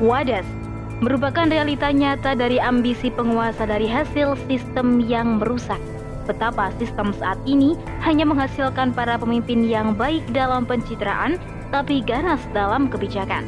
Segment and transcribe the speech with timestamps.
[0.00, 0.48] Wadas
[1.04, 5.80] merupakan realita nyata dari ambisi penguasa dari hasil sistem yang merusak.
[6.24, 11.36] Betapa sistem saat ini hanya menghasilkan para pemimpin yang baik dalam pencitraan,
[11.68, 13.44] tapi ganas dalam kebijakan.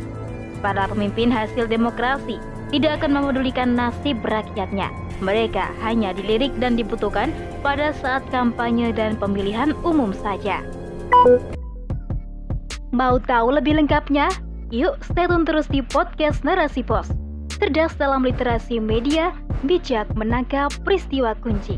[0.60, 2.36] Para pemimpin hasil demokrasi
[2.68, 4.92] tidak akan memedulikan nasib rakyatnya.
[5.24, 7.32] Mereka hanya dilirik dan dibutuhkan
[7.64, 10.60] pada saat kampanye dan pemilihan umum saja.
[12.92, 14.28] Mau tahu lebih lengkapnya?
[14.72, 17.12] Yuk stay tune terus di podcast Narasi Pos.
[17.60, 19.36] Cerdas dalam literasi media,
[19.68, 21.76] bijak menangkap peristiwa kunci.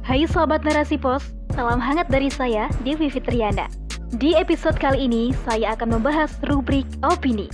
[0.00, 3.68] Hai sobat Narasi Pos, salam hangat dari saya, Devi Fitriana.
[4.16, 7.52] Di episode kali ini, saya akan membahas rubrik opini.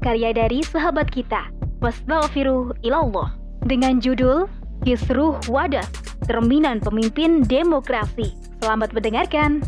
[0.00, 1.52] Karya dari sahabat kita,
[1.84, 3.36] Wasbaghfiruh ilallah.
[3.68, 4.48] Dengan judul,
[4.88, 5.84] Kisruh Wadah,
[6.24, 8.32] Cerminan Pemimpin Demokrasi.
[8.64, 9.60] Selamat mendengarkan.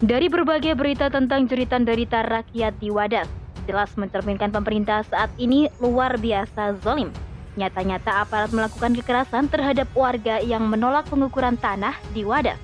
[0.00, 3.28] Dari berbagai berita tentang jeritan derita rakyat di Wadas,
[3.68, 7.12] jelas mencerminkan pemerintah saat ini luar biasa zolim.
[7.60, 12.56] Nyata-nyata aparat melakukan kekerasan terhadap warga yang menolak pengukuran tanah di Wadas.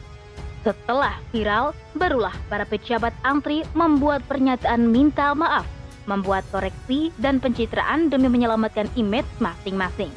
[0.65, 5.69] Setelah viral, barulah para pejabat antri membuat pernyataan minta maaf,
[6.09, 10.09] membuat koreksi dan pencitraan demi menyelamatkan image masing-masing.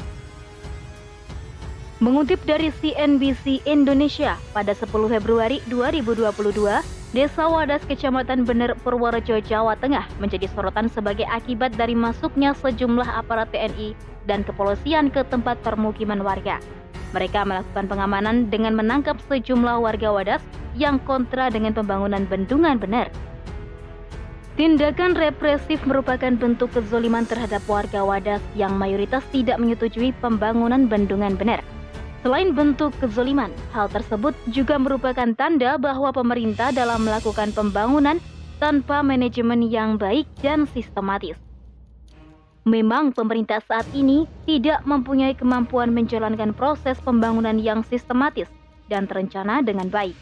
[2.00, 10.06] Mengutip dari CNBC Indonesia pada 10 Februari 2022, Desa Wadas Kecamatan Bener Purworejo, Jawa Tengah
[10.22, 13.98] menjadi sorotan sebagai akibat dari masuknya sejumlah aparat TNI
[14.30, 16.62] dan kepolisian ke tempat permukiman warga.
[17.18, 20.46] Mereka melakukan pengamanan dengan menangkap sejumlah warga Wadas
[20.78, 23.10] yang kontra dengan pembangunan bendungan Bener.
[24.54, 31.66] Tindakan represif merupakan bentuk kezoliman terhadap warga Wadas yang mayoritas tidak menyetujui pembangunan bendungan Bener.
[32.20, 38.20] Selain bentuk kezoliman, hal tersebut juga merupakan tanda bahwa pemerintah dalam melakukan pembangunan
[38.60, 41.40] tanpa manajemen yang baik dan sistematis.
[42.68, 48.52] Memang pemerintah saat ini tidak mempunyai kemampuan menjalankan proses pembangunan yang sistematis
[48.92, 50.14] dan terencana dengan baik.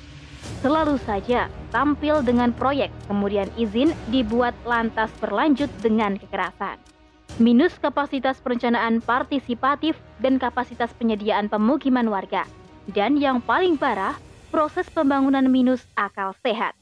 [0.62, 6.78] Selalu saja tampil dengan proyek, kemudian izin dibuat lantas berlanjut dengan kekerasan
[7.38, 12.46] minus kapasitas perencanaan partisipatif dan kapasitas penyediaan pemukiman warga.
[12.90, 14.18] Dan yang paling parah,
[14.50, 16.74] proses pembangunan minus akal sehat.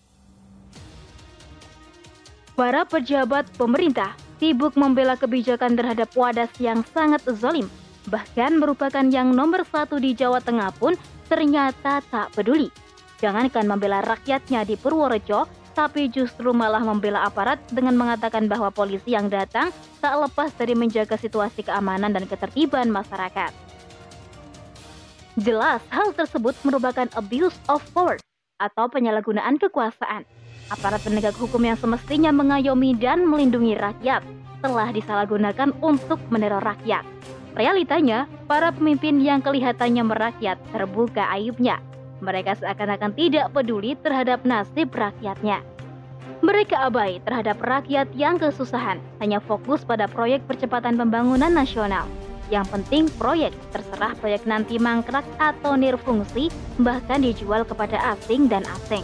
[2.56, 7.68] Para pejabat pemerintah sibuk membela kebijakan terhadap wadas yang sangat zolim,
[8.08, 10.96] bahkan merupakan yang nomor satu di Jawa Tengah pun
[11.28, 12.72] ternyata tak peduli.
[13.20, 19.28] Jangankan membela rakyatnya di Purworejo, tapi justru malah membela aparat dengan mengatakan bahwa polisi yang
[19.28, 23.52] datang tak lepas dari menjaga situasi keamanan dan ketertiban masyarakat.
[25.36, 28.24] Jelas, hal tersebut merupakan abuse of force
[28.56, 30.24] atau penyalahgunaan kekuasaan.
[30.72, 34.24] Aparat penegak hukum yang semestinya mengayomi dan melindungi rakyat
[34.64, 37.04] telah disalahgunakan untuk meneror rakyat.
[37.54, 41.84] Realitanya, para pemimpin yang kelihatannya merakyat terbuka aibnya
[42.24, 45.60] mereka seakan-akan tidak peduli terhadap nasib rakyatnya.
[46.44, 52.06] Mereka abai terhadap rakyat yang kesusahan, hanya fokus pada proyek percepatan pembangunan nasional.
[52.54, 59.02] Yang penting proyek, terserah proyek nanti mangkrak atau nirfungsi, bahkan dijual kepada asing dan asing.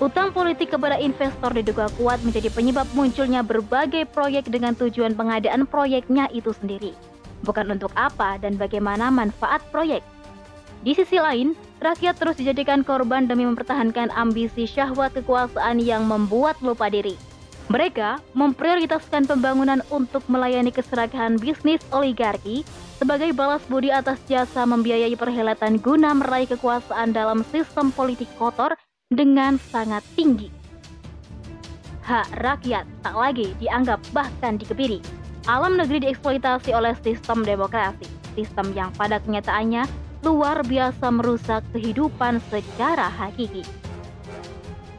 [0.00, 6.26] Utang politik kepada investor diduga kuat menjadi penyebab munculnya berbagai proyek dengan tujuan pengadaan proyeknya
[6.32, 6.96] itu sendiri.
[7.44, 10.00] Bukan untuk apa dan bagaimana manfaat proyek.
[10.80, 11.52] Di sisi lain,
[11.84, 17.20] rakyat terus dijadikan korban demi mempertahankan ambisi syahwat kekuasaan yang membuat lupa diri.
[17.68, 22.64] Mereka memprioritaskan pembangunan untuk melayani keserakahan bisnis oligarki
[22.96, 28.74] sebagai balas budi atas jasa membiayai perhelatan guna meraih kekuasaan dalam sistem politik kotor
[29.12, 30.50] dengan sangat tinggi.
[32.02, 34.98] Hak rakyat tak lagi dianggap bahkan dikebiri.
[35.46, 39.86] Alam negeri dieksploitasi oleh sistem demokrasi, sistem yang pada kenyataannya
[40.20, 43.64] luar biasa merusak kehidupan secara hakiki.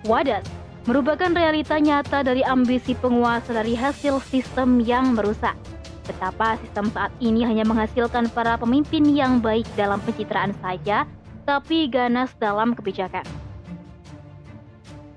[0.05, 0.45] Wadas
[0.89, 5.53] merupakan realita nyata dari ambisi penguasa dari hasil sistem yang merusak.
[6.09, 11.05] Betapa sistem saat ini hanya menghasilkan para pemimpin yang baik dalam pencitraan saja,
[11.45, 13.23] tapi ganas dalam kebijakan.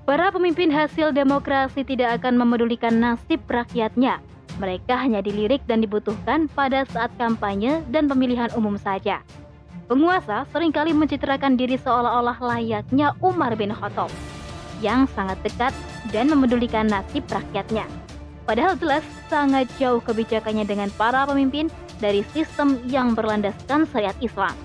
[0.05, 4.21] Para pemimpin hasil demokrasi tidak akan memedulikan nasib rakyatnya.
[4.61, 9.25] Mereka hanya dilirik dan dibutuhkan pada saat kampanye dan pemilihan umum saja.
[9.85, 14.09] Penguasa sering kali mencitrakan diri seolah-olah layaknya Umar bin Khattab
[14.81, 15.77] yang sangat dekat
[16.09, 17.85] dan memedulikan nasib rakyatnya.
[18.49, 21.69] Padahal jelas sangat jauh kebijakannya dengan para pemimpin
[22.01, 24.57] dari sistem yang berlandaskan syariat Islam.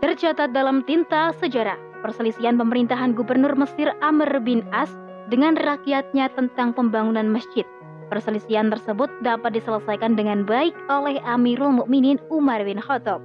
[0.00, 4.88] Tercatat dalam tinta sejarah, perselisihan pemerintahan Gubernur Mesir Amr bin As
[5.28, 7.68] dengan rakyatnya tentang pembangunan masjid.
[8.12, 13.24] Perselisihan tersebut dapat diselesaikan dengan baik oleh Amirul Mukminin Umar bin Khattab.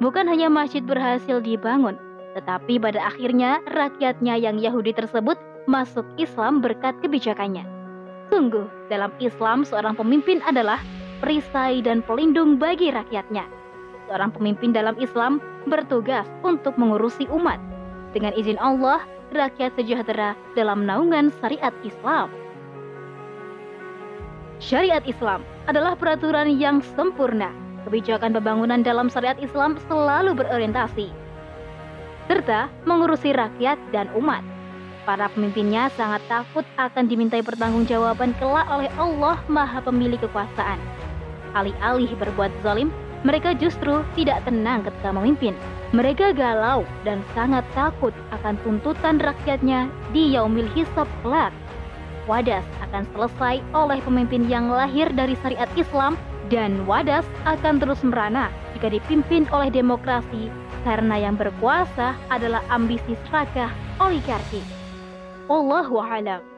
[0.00, 2.00] Bukan hanya masjid berhasil dibangun,
[2.34, 5.38] tetapi pada akhirnya rakyatnya yang Yahudi tersebut
[5.70, 7.62] masuk Islam berkat kebijakannya.
[8.32, 10.80] Sungguh, dalam Islam seorang pemimpin adalah
[11.22, 13.46] perisai dan pelindung bagi rakyatnya.
[14.08, 17.56] Seorang pemimpin dalam Islam bertugas untuk mengurusi umat.
[18.12, 19.00] Dengan izin Allah,
[19.32, 22.28] rakyat sejahtera dalam naungan syariat Islam.
[24.64, 27.52] Syariat Islam adalah peraturan yang sempurna.
[27.84, 31.12] Kebijakan pembangunan dalam syariat Islam selalu berorientasi
[32.24, 34.40] serta mengurusi rakyat dan umat.
[35.04, 40.80] Para pemimpinnya sangat takut akan dimintai pertanggungjawaban kelak oleh Allah Maha Pemilik Kekuasaan.
[41.52, 42.88] Alih-alih berbuat zalim,
[43.20, 45.52] mereka justru tidak tenang ketika memimpin.
[45.92, 51.52] Mereka galau dan sangat takut akan tuntutan rakyatnya di yaumil hisab kelak.
[52.24, 56.16] Wadas akan selesai oleh pemimpin yang lahir dari syariat Islam
[56.48, 60.48] dan Wadas akan terus merana jika dipimpin oleh demokrasi
[60.84, 64.60] karena yang berkuasa adalah ambisi serakah oligarki.
[65.48, 66.53] Wallahu a'lam.